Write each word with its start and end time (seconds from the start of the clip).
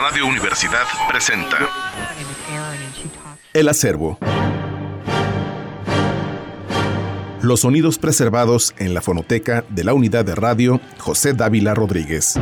Radio 0.00 0.26
Universidad 0.26 0.84
presenta 1.10 1.58
El 3.52 3.68
acervo. 3.68 4.18
Los 7.42 7.60
sonidos 7.60 7.98
preservados 7.98 8.74
en 8.78 8.94
la 8.94 9.02
fonoteca 9.02 9.62
de 9.68 9.84
la 9.84 9.92
unidad 9.92 10.24
de 10.24 10.34
radio 10.34 10.80
José 10.96 11.34
Dávila 11.34 11.74
Rodríguez. 11.74 12.36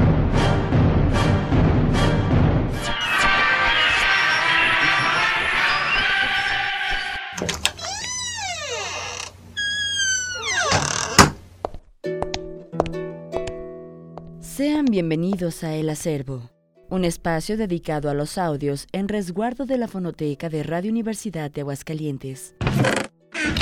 Sean 14.40 14.84
bienvenidos 14.84 15.64
a 15.64 15.74
El 15.74 15.90
Acervo, 15.90 16.50
un 16.90 17.04
espacio 17.04 17.56
dedicado 17.56 18.08
a 18.08 18.14
los 18.14 18.38
audios 18.38 18.86
en 18.92 19.08
resguardo 19.08 19.66
de 19.66 19.76
la 19.76 19.88
fonoteca 19.88 20.48
de 20.48 20.62
Radio 20.62 20.90
Universidad 20.90 21.50
de 21.50 21.60
Aguascalientes. 21.60 22.54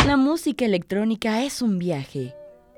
La 0.06 0.16
música 0.16 0.64
electrónica 0.64 1.42
es 1.42 1.60
un 1.60 1.78
viaje, 1.78 2.34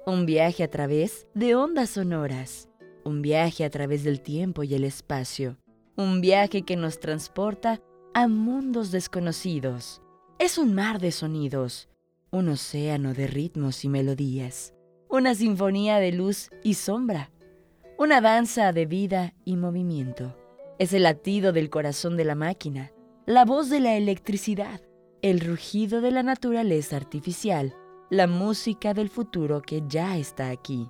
un 0.06 0.24
viaje 0.24 0.64
a 0.64 0.70
través 0.70 1.26
de 1.34 1.54
ondas 1.54 1.90
sonoras, 1.90 2.68
un 3.04 3.20
viaje 3.20 3.64
a 3.64 3.70
través 3.70 4.04
del 4.04 4.22
tiempo 4.22 4.62
y 4.62 4.74
el 4.74 4.84
espacio, 4.84 5.58
un 5.96 6.22
viaje 6.22 6.62
que 6.62 6.76
nos 6.76 6.98
transporta 6.98 7.80
a 8.14 8.26
mundos 8.26 8.90
desconocidos. 8.90 10.00
Es 10.38 10.56
un 10.56 10.74
mar 10.74 10.98
de 10.98 11.12
sonidos, 11.12 11.88
un 12.30 12.48
océano 12.48 13.12
de 13.12 13.26
ritmos 13.26 13.84
y 13.84 13.88
melodías, 13.88 14.72
una 15.10 15.34
sinfonía 15.34 15.98
de 15.98 16.12
luz 16.12 16.48
y 16.62 16.74
sombra 16.74 17.30
una 18.00 18.20
danza 18.20 18.72
de 18.72 18.86
vida 18.86 19.34
y 19.44 19.56
movimiento. 19.56 20.36
Es 20.78 20.92
el 20.92 21.02
latido 21.02 21.52
del 21.52 21.68
corazón 21.68 22.16
de 22.16 22.24
la 22.24 22.36
máquina, 22.36 22.92
la 23.26 23.44
voz 23.44 23.70
de 23.70 23.80
la 23.80 23.96
electricidad, 23.96 24.80
el 25.20 25.40
rugido 25.40 26.00
de 26.00 26.12
la 26.12 26.22
naturaleza 26.22 26.94
artificial, 26.96 27.74
la 28.08 28.28
música 28.28 28.94
del 28.94 29.08
futuro 29.08 29.62
que 29.62 29.82
ya 29.88 30.16
está 30.16 30.50
aquí. 30.50 30.88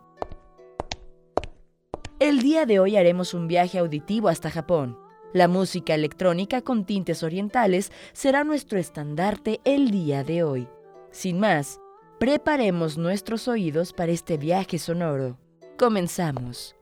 El 2.18 2.40
día 2.40 2.66
de 2.66 2.78
hoy 2.78 2.98
haremos 2.98 3.32
un 3.32 3.48
viaje 3.48 3.78
auditivo 3.78 4.28
hasta 4.28 4.50
Japón. 4.50 4.98
La 5.32 5.48
música 5.48 5.94
electrónica 5.94 6.60
con 6.60 6.84
tintes 6.84 7.22
orientales 7.22 7.90
será 8.12 8.44
nuestro 8.44 8.78
estandarte 8.78 9.60
el 9.64 9.90
día 9.90 10.24
de 10.24 10.42
hoy. 10.42 10.68
Sin 11.10 11.40
más, 11.40 11.80
preparemos 12.20 12.98
nuestros 12.98 13.48
oídos 13.48 13.94
para 13.94 14.12
este 14.12 14.36
viaje 14.36 14.78
sonoro. 14.78 15.38
Comenzamos. 15.78 16.77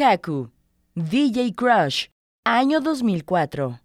Haku, 0.00 0.50
DJ 0.94 1.54
Crush, 1.54 2.06
año 2.44 2.80
2004. 2.80 3.80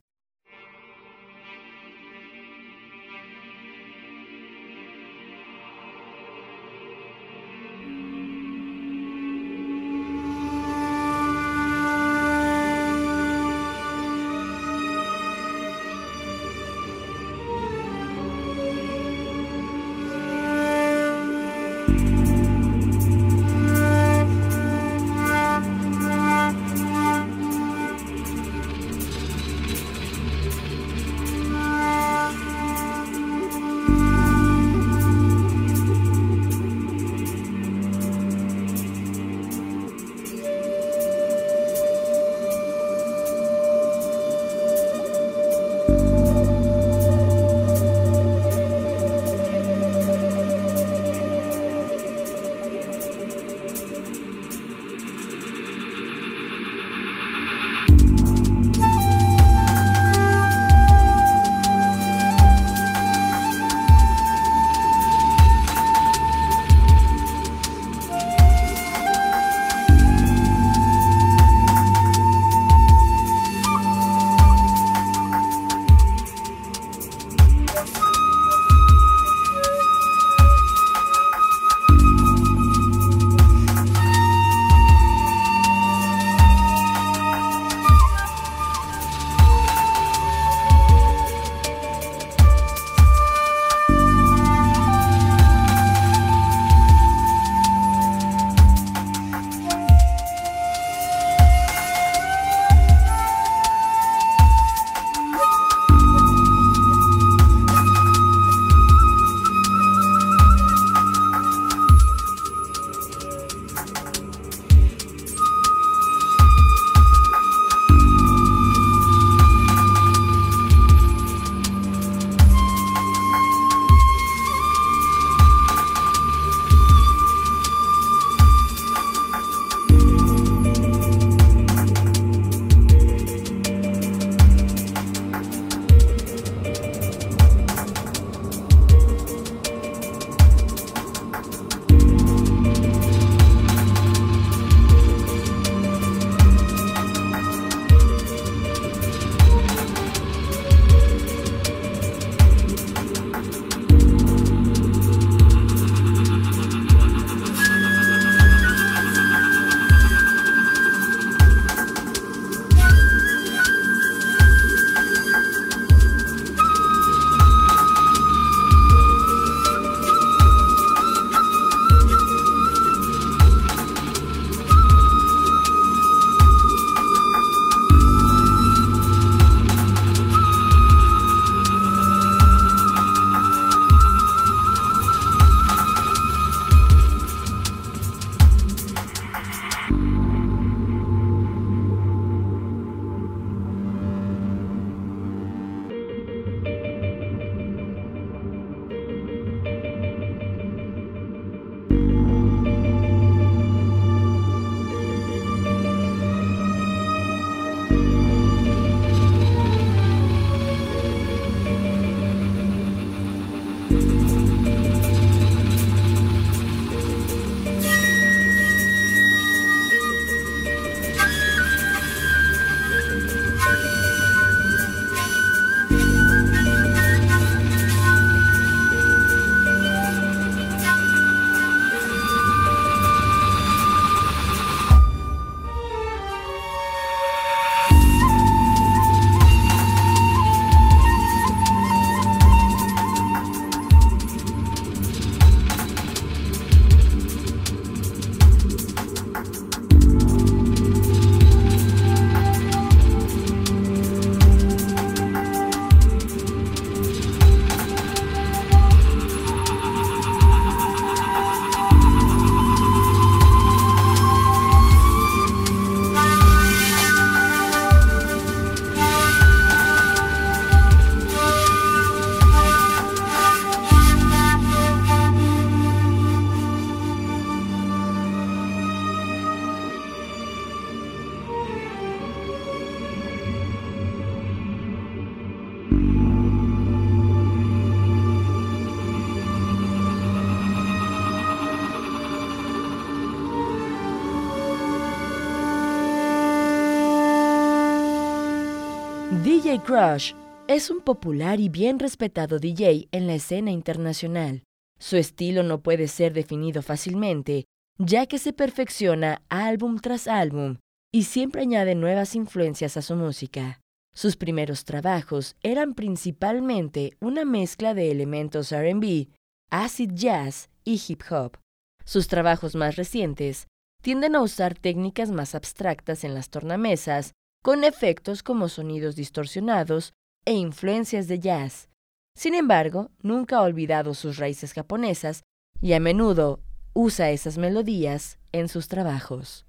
DJ 299.31 299.79
Crush 299.79 300.33
es 300.67 300.91
un 300.91 301.01
popular 301.01 301.59
y 301.59 301.67
bien 301.67 301.97
respetado 301.97 302.59
DJ 302.59 303.07
en 303.11 303.25
la 303.25 303.33
escena 303.33 303.71
internacional. 303.71 304.61
Su 304.99 305.17
estilo 305.17 305.63
no 305.63 305.81
puede 305.81 306.07
ser 306.07 306.31
definido 306.31 306.83
fácilmente, 306.83 307.65
ya 307.97 308.27
que 308.27 308.37
se 308.37 308.53
perfecciona 308.53 309.41
álbum 309.49 309.97
tras 309.97 310.27
álbum 310.27 310.77
y 311.11 311.23
siempre 311.23 311.63
añade 311.63 311.95
nuevas 311.95 312.35
influencias 312.35 312.97
a 312.97 313.01
su 313.01 313.15
música. 313.15 313.81
Sus 314.13 314.35
primeros 314.35 314.85
trabajos 314.85 315.55
eran 315.63 315.95
principalmente 315.95 317.17
una 317.19 317.45
mezcla 317.45 317.95
de 317.95 318.11
elementos 318.11 318.71
RB, 318.71 319.29
acid 319.71 320.11
jazz 320.13 320.69
y 320.83 321.01
hip 321.07 321.23
hop. 321.31 321.57
Sus 322.05 322.27
trabajos 322.27 322.75
más 322.75 322.95
recientes 322.95 323.65
tienden 324.03 324.35
a 324.35 324.41
usar 324.41 324.75
técnicas 324.75 325.31
más 325.31 325.55
abstractas 325.55 326.23
en 326.23 326.35
las 326.35 326.51
tornamesas, 326.51 327.33
con 327.65 327.83
efectos 327.83 328.43
como 328.43 328.69
sonidos 328.69 329.15
distorsionados 329.15 330.13
e 330.45 330.53
influencias 330.53 331.27
de 331.27 331.39
jazz. 331.39 331.89
Sin 332.35 332.53
embargo, 332.53 333.09
nunca 333.23 333.57
ha 333.57 333.63
olvidado 333.63 334.13
sus 334.13 334.37
raíces 334.37 334.71
japonesas 334.71 335.41
y 335.81 335.93
a 335.93 335.99
menudo 335.99 336.59
usa 336.93 337.31
esas 337.31 337.57
melodías 337.57 338.37
en 338.51 338.67
sus 338.67 338.87
trabajos. 338.87 339.65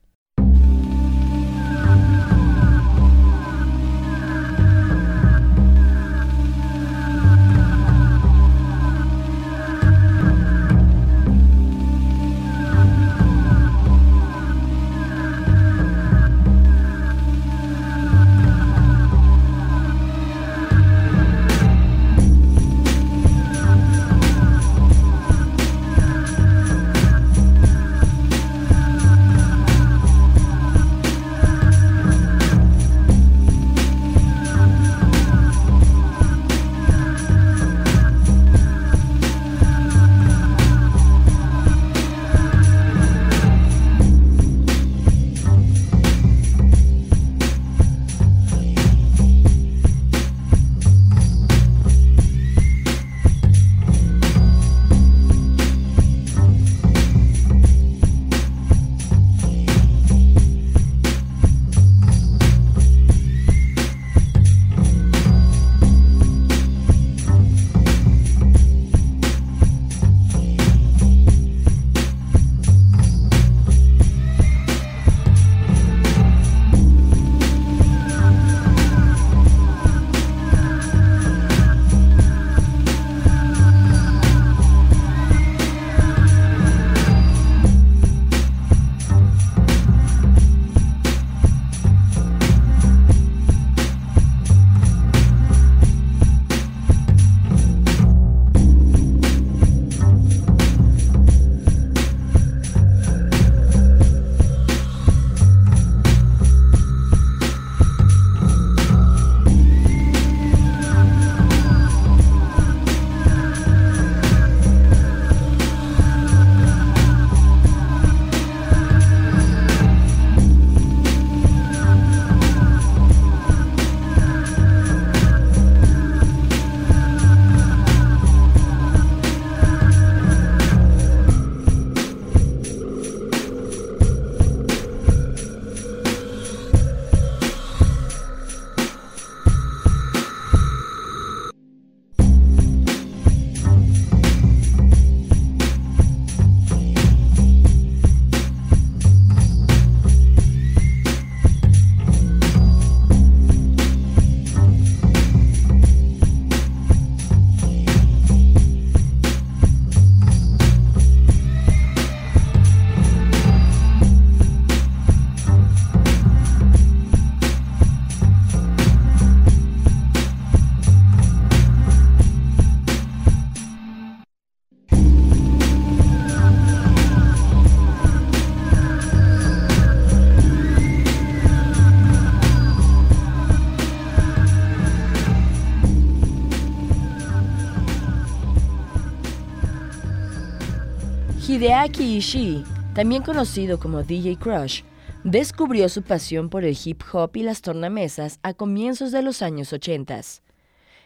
Hideaki 191.56 192.18
Ishii, 192.18 192.64
también 192.94 193.22
conocido 193.22 193.80
como 193.80 194.02
DJ 194.02 194.36
Crush, 194.36 194.82
descubrió 195.24 195.88
su 195.88 196.02
pasión 196.02 196.50
por 196.50 196.64
el 196.64 196.76
hip 196.84 197.00
hop 197.10 197.30
y 197.34 197.44
las 197.44 197.62
tornamesas 197.62 198.38
a 198.42 198.52
comienzos 198.52 199.10
de 199.10 199.22
los 199.22 199.40
años 199.40 199.72
80. 199.72 200.20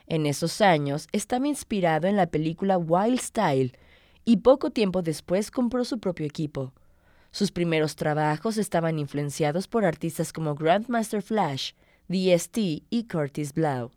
En 0.09 0.27
esos 0.27 0.61
años 0.61 1.07
estaba 1.13 1.47
inspirado 1.47 2.09
en 2.09 2.17
la 2.17 2.27
película 2.27 2.79
Wild 2.79 3.21
Style 3.21 3.79
y 4.25 4.39
poco 4.39 4.71
tiempo 4.71 5.03
después 5.03 5.53
compró 5.53 5.85
su 5.85 6.01
propio 6.01 6.27
equipo. 6.27 6.73
Sus 7.31 7.53
primeros 7.53 7.95
trabajos 7.95 8.59
estaban 8.59 8.99
influenciados 8.99 9.69
por 9.69 9.85
artistas 9.85 10.33
como 10.33 10.57
Grandmaster 10.57 11.23
Flash, 11.23 11.75
DST 12.09 12.59
y 12.91 13.07
Curtis 13.09 13.55
Blau. 13.55 13.93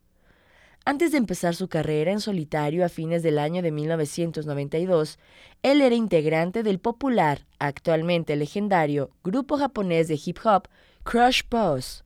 Antes 0.85 1.13
de 1.13 1.17
empezar 1.17 1.55
su 1.55 1.69
carrera 1.69 2.11
en 2.11 2.19
solitario 2.19 2.83
a 2.83 2.89
fines 2.89 3.23
del 3.23 3.39
año 3.39 3.61
de 3.61 3.71
1992, 3.71 5.17
él 5.61 5.81
era 5.81 5.95
integrante 5.95 6.61
del 6.61 6.79
popular, 6.79 7.45
actualmente 7.57 8.35
legendario, 8.35 9.09
grupo 9.23 9.57
japonés 9.57 10.09
de 10.09 10.19
hip 10.23 10.39
hop 10.43 10.67
Crush 11.03 11.43
Pose. 11.47 12.03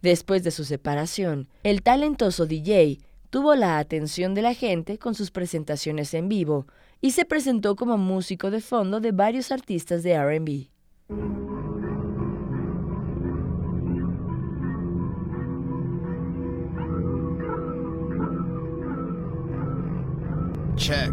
Después 0.00 0.42
de 0.42 0.50
su 0.50 0.64
separación, 0.64 1.48
el 1.62 1.82
talentoso 1.82 2.46
DJ 2.46 3.00
tuvo 3.28 3.54
la 3.54 3.78
atención 3.78 4.34
de 4.34 4.42
la 4.42 4.54
gente 4.54 4.98
con 4.98 5.14
sus 5.14 5.30
presentaciones 5.30 6.14
en 6.14 6.30
vivo 6.30 6.66
y 7.02 7.10
se 7.10 7.26
presentó 7.26 7.76
como 7.76 7.98
músico 7.98 8.50
de 8.50 8.62
fondo 8.62 9.00
de 9.00 9.12
varios 9.12 9.52
artistas 9.52 10.02
de 10.02 10.18
RB. 10.18 10.70
Check. 20.80 21.12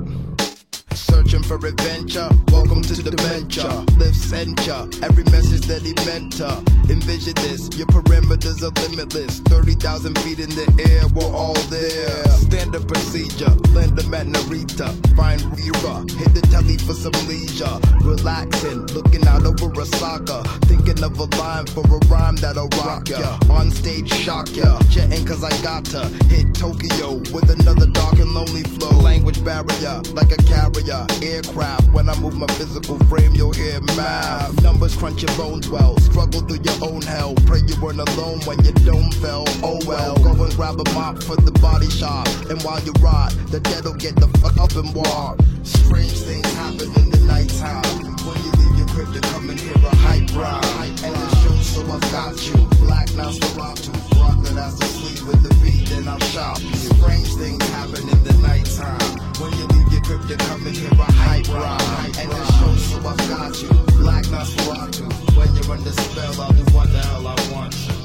For 1.48 1.56
adventure. 1.66 2.27
Welcome 2.51 2.82
to 2.82 3.01
the 3.01 3.10
dementia. 3.10 3.72
Live 3.96 4.18
center. 4.18 4.84
Every 5.01 5.24
message 5.32 5.63
that 5.68 5.82
he 5.82 5.96
meant 6.04 6.34
to. 6.44 6.60
Envision 6.92 7.36
this. 7.36 7.72
Your 7.77 7.88
parameters 7.88 8.60
are 8.68 8.75
limitless. 8.89 9.39
30,000 9.48 10.18
feet 10.20 10.39
in 10.39 10.50
the 10.50 10.68
air. 10.92 11.08
We're 11.16 11.32
all 11.32 11.56
there. 11.72 12.27
Standard 12.36 12.86
procedure. 12.86 13.48
Land 13.72 13.96
them 13.96 14.13
at 14.13 14.27
Narita. 14.27 14.92
Find 15.16 15.39
Rira. 15.56 16.04
Hit 16.20 16.36
the 16.36 16.42
telly 16.51 16.75
for 16.84 16.92
some 16.92 17.16
leisure. 17.32 17.80
Relaxing. 18.04 18.84
Looking 18.92 19.25
out 19.25 19.46
over 19.48 19.72
a 19.80 19.86
saga. 19.86 20.44
Thinking 20.68 21.01
of 21.01 21.18
a 21.18 21.32
line 21.39 21.68
for 21.68 21.88
a 21.88 22.00
rhyme 22.12 22.36
that'll 22.36 22.68
rock 22.84 23.08
ya. 23.08 23.39
On 23.50 23.72
stage, 23.72 24.12
shock 24.12 24.54
ya. 24.54 24.80
Jetting 24.89 25.25
cause 25.25 25.46
I 25.46 25.56
got 25.63 25.86
to 25.96 26.12
hit 26.27 26.54
Tokyo 26.54 27.24
with 27.32 27.50
another 27.50 27.88
dark 27.88 28.20
and 28.20 28.34
lonely 28.34 28.63
flow. 28.63 29.00
Language 29.00 29.44
barrier, 29.46 30.04
like 30.12 30.32
a 30.36 30.42
carrier. 30.44 31.08
Aircraft, 31.38 31.94
when 31.94 32.10
I 32.10 32.20
move 32.20 32.36
my 32.36 32.48
physical 32.58 32.98
frame, 33.06 33.32
you'll 33.36 33.53
hear 33.53 33.79
math. 33.96 34.60
Numbers 34.63 34.96
crunch 34.96 35.22
your 35.22 35.38
bones 35.38 35.70
well. 35.70 35.96
Struggle 36.00 36.41
through 36.41 36.63
your 36.63 36.89
own 36.89 37.03
hell. 37.03 37.36
Pray 37.46 37.60
you 37.67 37.79
weren't 37.79 38.00
alone 38.00 38.39
when 38.46 38.58
your 38.65 38.74
dome 38.82 39.12
fell. 39.22 39.44
Oh 39.62 39.79
well, 39.86 40.15
go 40.17 40.32
and 40.32 40.56
grab 40.56 40.82
a 40.82 40.94
mop 40.96 41.22
for 41.22 41.36
the 41.36 41.51
body 41.62 41.91
shop. 41.91 42.27
And 42.50 42.60
while 42.63 42.82
you 42.82 42.91
rot, 43.01 43.36
the 43.51 43.60
dead'll 43.60 43.94
get 43.94 44.15
the 44.15 44.27
fuck 44.39 44.58
up 44.58 44.74
and 44.75 44.89
walk. 44.96 45.38
Strange 45.62 46.17
things 46.25 46.51
happen 46.56 46.89
in 46.98 47.12
the 47.12 47.22
nighttime. 47.27 47.86
When 48.25 48.38
you 48.44 48.51
leave 48.58 48.77
your 48.79 48.88
crib 48.88 49.13
to 49.13 49.22
come 49.29 49.51
and 49.51 49.60
hear 49.60 49.77
a 49.77 49.96
hype 49.98 50.34
ride. 50.34 50.89
And 51.06 51.13
the 51.13 51.36
shows 51.46 51.67
so 51.70 51.82
I've 51.86 52.01
got 52.12 52.34
you. 52.50 52.58
Black 52.82 53.10
Nosferatu, 53.13 53.94
that 54.41 54.58
has 54.58 54.79
to 54.79 54.86
sleep 54.88 55.27
with 55.27 55.44
the 55.44 55.53
beat, 55.62 55.88
then 55.89 56.08
I'll 56.08 56.17
shop. 56.34 56.58
Strange 56.58 57.29
things 57.36 57.62
happen 57.70 58.10
in 58.10 58.24
the 58.24 58.34
nighttime. 58.41 59.22
When 59.38 59.53
you 59.53 59.67
leave 59.67 59.87
your 60.10 60.18
crib 60.18 60.28
to 60.30 60.46
come 60.46 60.66
and 60.66 60.76
hear 60.76 60.92
a 60.92 61.12
hype 61.12 61.48
ride. 61.50 62.18
And 62.18 62.32
the 62.32 62.46
show, 62.58 62.76
so 62.76 63.08
I've 63.08 63.18
got 63.30 63.62
you. 63.62 63.70
Black 63.98 64.26
Nosferatu, 64.26 65.36
when 65.36 65.54
you're 65.56 65.72
under 65.72 65.92
spell, 65.92 66.42
I'll 66.42 66.52
do 66.52 66.64
what 66.74 66.92
the 66.92 67.00
hell 67.00 67.28
I 67.28 67.36
want 67.52 67.74
to. 67.74 67.97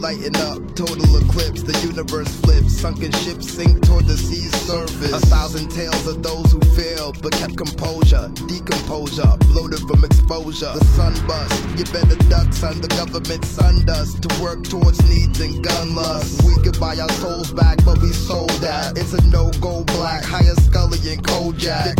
Lighten 0.00 0.36
up, 0.36 0.62
total 0.74 1.16
eclipse, 1.16 1.62
the 1.62 1.76
universe 1.86 2.28
flips, 2.40 2.78
sunken 2.78 3.10
ships 3.12 3.50
sink 3.50 3.84
toward 3.86 4.06
the 4.06 4.16
sea's 4.16 4.54
surface. 4.62 5.12
A 5.12 5.26
thousand 5.26 5.70
tales 5.70 6.06
of 6.06 6.22
those 6.22 6.52
who 6.52 6.60
failed 6.74 7.20
but 7.22 7.32
kept 7.32 7.56
composure, 7.56 8.30
decomposure, 8.46 9.36
bloated 9.50 9.80
from 9.80 10.04
exposure. 10.04 10.72
The 10.72 10.84
sun 10.96 11.14
bust, 11.26 11.52
you 11.76 11.84
better 11.92 12.16
duck, 12.28 12.52
son. 12.52 12.80
The 12.80 12.88
government 12.88 13.44
sunned 13.44 13.90
us 13.90 14.14
to 14.20 14.42
work 14.42 14.62
towards 14.64 15.02
needs 15.08 15.40
and 15.40 15.62
gun 15.62 15.94
lust. 15.94 16.42
We 16.46 16.54
could 16.62 16.78
buy 16.78 16.96
our 16.98 17.10
souls 17.18 17.52
back, 17.52 17.84
but 17.84 18.00
we 18.00 18.12
sold 18.12 18.50
that. 18.62 18.96
It's 18.96 19.14
a 19.14 19.22
no-go 19.28 19.84
black, 19.84 20.22
higher 20.24 20.54
Scully 20.54 20.98
and 21.10 21.22
Kojak. 21.22 21.97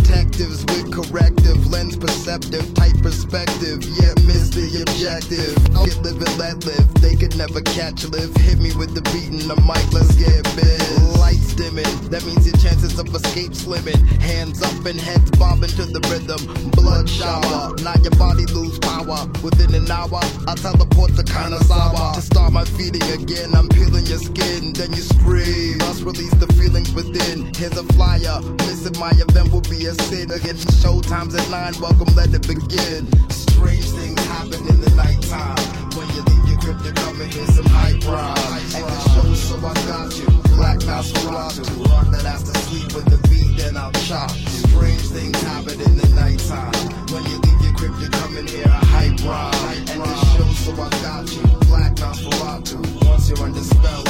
Perceptive, 2.29 2.73
tight 2.75 3.01
perspective, 3.01 3.81
yet 3.97 4.13
miss 4.21 4.53
the 4.53 4.85
objective. 4.85 5.57
Get 5.81 5.97
live 6.05 6.21
and 6.21 6.37
let 6.37 6.61
live, 6.63 6.85
they 7.01 7.15
could 7.15 7.35
never 7.35 7.59
catch 7.61 8.05
live. 8.05 8.29
Hit 8.45 8.59
me 8.59 8.69
with 8.77 8.93
the 8.93 9.01
beat 9.09 9.33
and 9.33 9.49
the 9.49 9.57
mic, 9.65 9.81
let's 9.89 10.13
get 10.13 10.45
big. 10.53 10.77
Lights 11.17 11.57
dimming, 11.57 11.89
that 12.13 12.21
means 12.29 12.45
your 12.45 12.53
chances 12.61 12.99
of 12.99 13.09
escape 13.17 13.57
slimming. 13.57 13.97
Hands 14.21 14.61
up 14.61 14.85
and 14.85 15.01
heads 15.01 15.31
bobbing 15.41 15.73
to 15.73 15.89
the 15.89 16.05
rhythm. 16.05 16.37
Blood 16.77 17.09
shower, 17.09 17.73
now 17.81 17.97
your 18.05 18.13
body 18.21 18.45
lose 18.53 18.77
power. 18.77 19.25
Within 19.41 19.73
an 19.73 19.89
hour, 19.89 20.21
I 20.45 20.53
teleport 20.53 21.17
to 21.17 21.25
Kanazawa. 21.25 22.13
To 22.13 22.21
start 22.21 22.53
my 22.53 22.63
feeding 22.77 23.09
again, 23.09 23.57
I'm 23.57 23.69
peeling 23.73 24.05
your 24.05 24.21
skin, 24.21 24.77
then 24.77 24.93
you 24.93 25.01
scream. 25.01 25.81
Must 25.81 26.05
release 26.05 26.37
the 26.37 26.45
feelings 26.53 26.93
within. 26.93 27.49
Here's 27.57 27.73
a 27.73 27.85
flyer, 27.97 28.37
missing 28.69 28.93
my 29.01 29.17
event 29.17 29.49
will 29.49 29.65
be 29.65 29.89
a 29.89 29.97
sin. 30.05 30.29
Again, 30.29 30.61
showtime's 30.77 31.33
at 31.33 31.49
9, 31.49 31.81
welcome, 31.81 32.13
let 32.19 32.33
it 32.33 32.45
begin. 32.45 33.07
Strange 33.31 33.87
things 33.95 34.19
happen 34.25 34.59
in 34.67 34.81
the 34.81 34.91
nighttime. 34.95 35.55
When 35.95 36.07
you 36.15 36.21
leave 36.27 36.49
your 36.51 36.59
crib 36.59 36.83
to 36.83 36.91
come 36.91 37.21
and 37.21 37.31
hear 37.31 37.47
some 37.47 37.65
hype 37.67 38.03
rhyme. 38.05 38.63
And 38.75 38.85
the 38.91 38.99
show, 39.11 39.33
so 39.47 39.55
I 39.65 39.73
got 39.87 40.11
you. 40.19 40.27
Black 40.57 40.79
Nosferatu, 40.79 41.63
rock 41.87 42.07
that 42.11 42.39
to 42.47 42.53
sleep 42.67 42.91
with 42.93 43.07
the 43.13 43.19
beat, 43.29 43.55
then 43.57 43.77
I'll 43.77 43.93
chop. 44.07 44.31
Strange 44.31 45.05
things 45.15 45.41
happen 45.43 45.79
in 45.79 45.95
the 45.95 46.09
nighttime. 46.09 46.75
When 47.13 47.23
you 47.23 47.37
leave 47.39 47.61
your 47.63 47.75
crib 47.79 47.95
to 48.03 48.09
come 48.17 48.35
and 48.35 48.49
hear 48.49 48.67
a 48.67 48.81
hype 48.93 49.19
rhyme. 49.23 49.87
And 49.91 50.01
the 50.03 50.15
show, 50.35 50.49
so 50.63 50.71
I 50.75 50.89
got 50.99 51.25
you. 51.33 51.43
Black 51.71 51.95
Nosferatu, 52.03 52.79
once 53.07 53.29
you're 53.29 53.39
under 53.47 53.63
spell, 53.63 54.08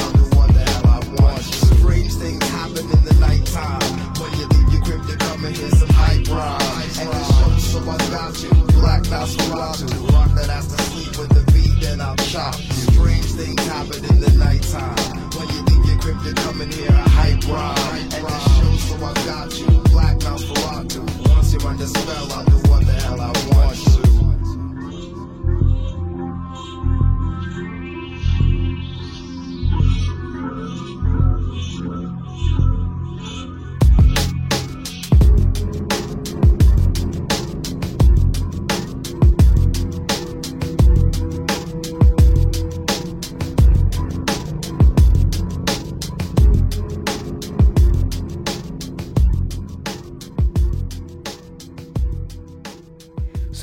I 7.90 7.98
got 8.10 8.42
you. 8.42 8.50
Black 8.78 9.02
Nosferatu, 9.02 10.12
rock 10.12 10.30
that 10.34 10.48
has 10.48 10.66
to 10.68 10.82
sleep 10.84 11.18
with 11.18 11.30
the 11.30 11.44
beat, 11.52 11.80
then 11.80 12.00
I'll 12.00 12.16
chop. 12.16 12.54
Strange 12.54 13.26
things 13.34 13.66
happen 13.66 14.04
in 14.04 14.20
the 14.20 14.32
nighttime. 14.38 14.96
When 15.34 15.48
you 15.48 15.62
leave 15.64 15.86
your 15.86 15.98
crib 15.98 16.36
come 16.36 16.60
and 16.60 16.72
hear 16.72 16.90
a 16.90 17.08
hype 17.18 17.46
rhyme. 17.48 18.02
And 18.02 18.12
the 18.12 18.38
show, 18.54 18.76
so 18.86 19.04
I 19.04 19.12
got 19.26 19.58
you. 19.58 19.66
Black 19.90 20.18
Nosferatu, 20.18 21.28
once 21.28 21.52
you're 21.52 21.66
under 21.66 21.86
spell, 21.86 22.32
I'll 22.32 22.44
do 22.44 22.56
what 22.70 22.86
the 22.86 22.92
hell 22.92 23.20
I 23.20 23.32
want 23.50 23.76
to. 23.76 24.09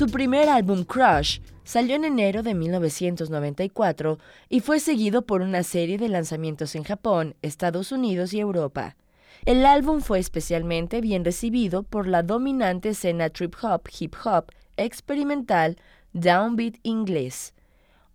Su 0.08 0.12
primer 0.12 0.48
álbum 0.48 0.84
Crush 0.84 1.40
salió 1.64 1.94
en 1.94 2.06
enero 2.06 2.42
de 2.42 2.54
1994 2.54 4.18
y 4.48 4.60
fue 4.60 4.80
seguido 4.80 5.26
por 5.26 5.42
una 5.42 5.62
serie 5.62 5.98
de 5.98 6.08
lanzamientos 6.08 6.74
en 6.76 6.82
Japón, 6.82 7.36
Estados 7.42 7.92
Unidos 7.92 8.32
y 8.32 8.40
Europa. 8.40 8.96
El 9.44 9.66
álbum 9.66 10.00
fue 10.00 10.18
especialmente 10.18 11.02
bien 11.02 11.26
recibido 11.26 11.82
por 11.82 12.08
la 12.08 12.22
dominante 12.22 12.88
escena 12.88 13.28
trip 13.28 13.54
hop, 13.60 13.82
hip 14.00 14.14
hop, 14.24 14.46
experimental, 14.78 15.76
downbeat 16.14 16.76
inglés. 16.84 17.52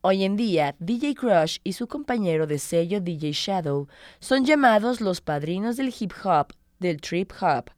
Hoy 0.02 0.24
en 0.24 0.36
día, 0.36 0.76
DJ 0.80 1.14
Crush 1.14 1.60
y 1.64 1.74
su 1.74 1.88
compañero 1.88 2.48
de 2.48 2.58
sello 2.58 3.02
DJ 3.02 3.34
Shadow 3.34 3.88
son 4.18 4.46
llamados 4.46 5.00
los 5.00 5.22
padrinos 5.22 5.78
del 5.78 5.94
hip 6.00 6.14
hop, 6.24 6.54
del 6.80 7.00
trip 7.00 7.32
hop. 7.40 7.70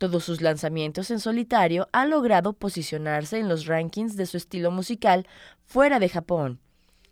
Todos 0.00 0.24
sus 0.24 0.40
lanzamientos 0.40 1.10
en 1.10 1.20
solitario 1.20 1.90
han 1.92 2.08
logrado 2.08 2.54
posicionarse 2.54 3.38
en 3.38 3.50
los 3.50 3.66
rankings 3.66 4.16
de 4.16 4.24
su 4.24 4.38
estilo 4.38 4.70
musical 4.70 5.26
fuera 5.66 5.98
de 5.98 6.08
Japón. 6.08 6.58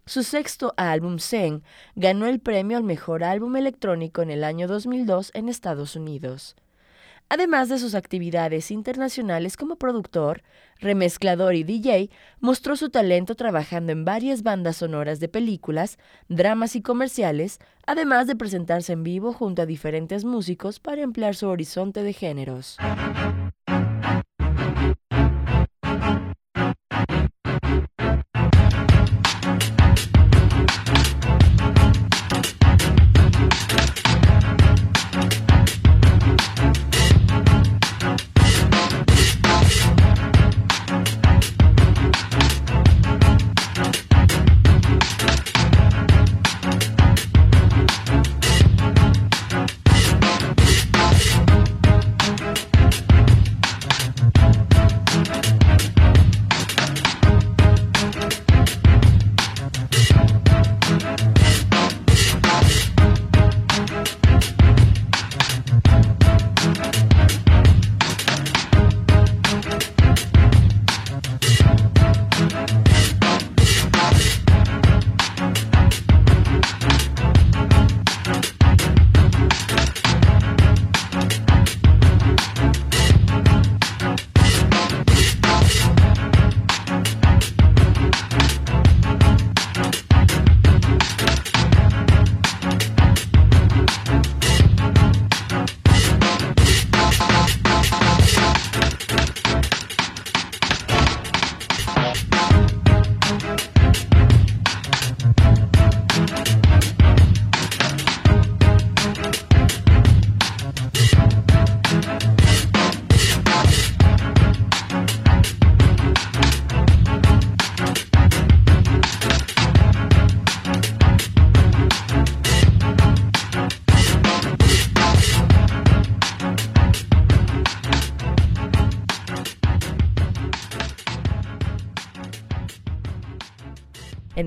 Su 0.07 0.23
sexto 0.23 0.73
álbum, 0.79 1.19
Zen, 1.19 1.63
ganó 1.97 2.25
el 2.25 2.41
premio 2.41 2.79
al 2.79 2.85
mejor 2.85 3.25
álbum 3.25 3.57
electrónico 3.57 4.23
en 4.23 4.31
el 4.31 4.43
año 4.43 4.67
2002 4.69 5.33
en 5.35 5.51
Estados 5.51 5.97
Unidos. 5.97 6.57
Además 7.31 7.69
de 7.69 7.79
sus 7.79 7.95
actividades 7.95 8.71
internacionales 8.71 9.59
como 9.59 9.77
productor, 9.77 10.43
remezclador 10.81 11.55
y 11.55 11.63
DJ, 11.63 12.11
mostró 12.41 12.75
su 12.75 12.89
talento 12.89 13.35
trabajando 13.35 13.93
en 13.93 14.07
varias 14.07 14.43
bandas 14.43 14.79
sonoras 14.79 15.21
de 15.21 15.29
películas, 15.29 15.99
dramas 16.29 16.75
y 16.75 16.81
comerciales, 16.81 17.59
además 17.87 18.27
de 18.29 18.37
presentarse 18.37 18.95
en 18.95 19.03
vivo 19.03 19.35
junto 19.35 19.61
a 19.61 19.67
diferentes 19.67 20.25
músicos 20.25 20.81
para 20.81 21.05
ampliar 21.05 21.35
su 21.35 21.49
horizonte 21.49 22.03
de 22.03 22.15
géneros. 22.15 22.79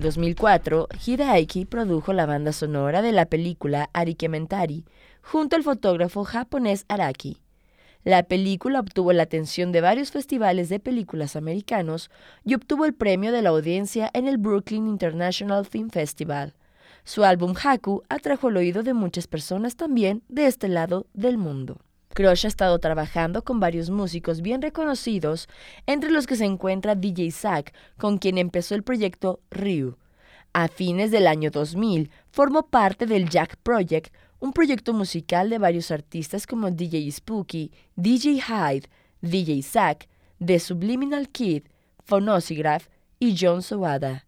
En 0.01 0.05
2004, 0.05 0.87
Hideaki 1.05 1.65
produjo 1.65 2.11
la 2.11 2.25
banda 2.25 2.53
sonora 2.53 3.03
de 3.03 3.11
la 3.11 3.27
película 3.27 3.91
Arikementari 3.93 4.83
junto 5.21 5.55
al 5.55 5.61
fotógrafo 5.61 6.23
japonés 6.23 6.85
Araki. 6.87 7.37
La 8.03 8.23
película 8.23 8.79
obtuvo 8.79 9.13
la 9.13 9.21
atención 9.21 9.71
de 9.71 9.79
varios 9.79 10.09
festivales 10.09 10.69
de 10.69 10.79
películas 10.79 11.35
americanos 11.35 12.09
y 12.43 12.55
obtuvo 12.55 12.85
el 12.85 12.95
premio 12.95 13.31
de 13.31 13.43
la 13.43 13.49
audiencia 13.49 14.09
en 14.15 14.27
el 14.27 14.39
Brooklyn 14.39 14.87
International 14.87 15.67
Film 15.67 15.91
Festival. 15.91 16.55
Su 17.03 17.23
álbum 17.23 17.53
Haku 17.63 18.01
atrajo 18.09 18.49
el 18.49 18.57
oído 18.57 18.81
de 18.81 18.95
muchas 18.95 19.27
personas 19.27 19.75
también 19.75 20.23
de 20.29 20.47
este 20.47 20.67
lado 20.67 21.05
del 21.13 21.37
mundo. 21.37 21.77
Crush 22.13 22.45
ha 22.45 22.47
estado 22.47 22.79
trabajando 22.79 23.43
con 23.43 23.59
varios 23.59 23.89
músicos 23.89 24.41
bien 24.41 24.61
reconocidos, 24.61 25.47
entre 25.85 26.11
los 26.11 26.27
que 26.27 26.35
se 26.35 26.45
encuentra 26.45 26.95
DJ 26.95 27.31
Zack, 27.31 27.73
con 27.97 28.17
quien 28.17 28.37
empezó 28.37 28.75
el 28.75 28.83
proyecto 28.83 29.39
Ryu. 29.49 29.97
A 30.53 30.67
fines 30.67 31.11
del 31.11 31.27
año 31.27 31.49
2000, 31.49 32.11
formó 32.29 32.63
parte 32.63 33.05
del 33.05 33.29
Jack 33.29 33.57
Project, 33.63 34.13
un 34.39 34.53
proyecto 34.53 34.93
musical 34.93 35.49
de 35.49 35.59
varios 35.59 35.91
artistas 35.91 36.45
como 36.45 36.71
DJ 36.71 37.09
Spooky, 37.11 37.71
DJ 37.95 38.41
Hyde, 38.41 38.89
DJ 39.21 39.61
Zack, 39.61 40.09
The 40.43 40.59
Subliminal 40.59 41.29
Kid, 41.29 41.63
Phonosograph 42.03 42.87
y 43.19 43.35
John 43.39 43.61
Sowada. 43.61 44.25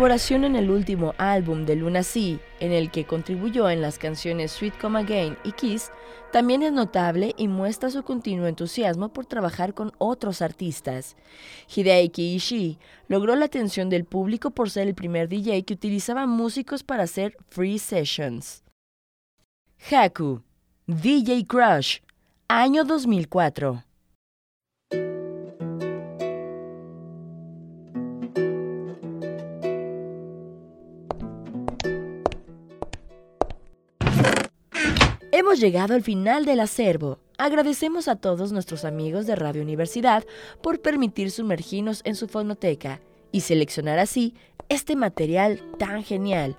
Colaboración 0.00 0.44
en 0.44 0.56
el 0.56 0.70
último 0.70 1.12
álbum 1.18 1.66
de 1.66 1.76
Luna 1.76 2.02
Sea, 2.02 2.38
en 2.58 2.72
el 2.72 2.90
que 2.90 3.04
contribuyó 3.04 3.68
en 3.68 3.82
las 3.82 3.98
canciones 3.98 4.50
Sweet 4.52 4.80
Come 4.80 5.00
Again 5.00 5.36
y 5.44 5.52
Kiss, 5.52 5.90
también 6.32 6.62
es 6.62 6.72
notable 6.72 7.34
y 7.36 7.48
muestra 7.48 7.90
su 7.90 8.02
continuo 8.02 8.46
entusiasmo 8.46 9.10
por 9.10 9.26
trabajar 9.26 9.74
con 9.74 9.92
otros 9.98 10.40
artistas. 10.40 11.16
Hideaki 11.68 12.34
Ishii 12.36 12.78
logró 13.08 13.36
la 13.36 13.44
atención 13.44 13.90
del 13.90 14.06
público 14.06 14.52
por 14.52 14.70
ser 14.70 14.88
el 14.88 14.94
primer 14.94 15.28
DJ 15.28 15.64
que 15.64 15.74
utilizaba 15.74 16.26
músicos 16.26 16.82
para 16.82 17.02
hacer 17.02 17.36
free 17.50 17.78
sessions. 17.78 18.64
Haku, 19.90 20.40
DJ 20.86 21.44
Crush, 21.46 21.98
año 22.48 22.84
2004. 22.84 23.84
Hemos 35.40 35.58
llegado 35.58 35.94
al 35.94 36.02
final 36.02 36.44
del 36.44 36.60
acervo. 36.60 37.18
Agradecemos 37.38 38.08
a 38.08 38.16
todos 38.16 38.52
nuestros 38.52 38.84
amigos 38.84 39.26
de 39.26 39.36
Radio 39.36 39.62
Universidad 39.62 40.26
por 40.60 40.82
permitir 40.82 41.30
sumergirnos 41.30 42.02
en 42.04 42.14
su 42.14 42.28
fonoteca 42.28 43.00
y 43.32 43.40
seleccionar 43.40 43.98
así 43.98 44.34
este 44.68 44.96
material 44.96 45.62
tan 45.78 46.04
genial. 46.04 46.58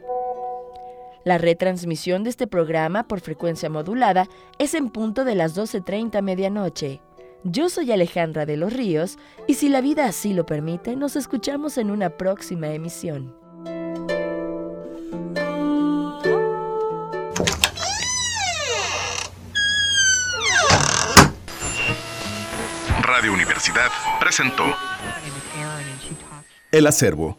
La 1.24 1.38
retransmisión 1.38 2.24
de 2.24 2.30
este 2.30 2.46
programa 2.46 3.06
por 3.06 3.20
frecuencia 3.20 3.70
modulada 3.70 4.28
es 4.58 4.74
en 4.74 4.90
punto 4.90 5.24
de 5.24 5.36
las 5.36 5.56
12.30 5.56 6.20
medianoche. 6.20 7.00
Yo 7.44 7.68
soy 7.68 7.92
Alejandra 7.92 8.46
de 8.46 8.56
los 8.56 8.72
Ríos 8.72 9.18
y 9.46 9.54
si 9.54 9.68
la 9.68 9.80
vida 9.80 10.06
así 10.06 10.32
lo 10.32 10.46
permite, 10.46 10.96
nos 10.96 11.16
escuchamos 11.16 11.78
en 11.78 11.90
una 11.90 12.10
próxima 12.10 12.68
emisión. 12.68 13.34
Radio 23.02 23.32
Universidad 23.32 23.90
presentó 24.18 24.64
El 26.72 26.86
acervo. 26.86 27.38